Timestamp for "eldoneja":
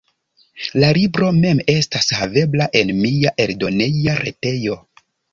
3.45-4.15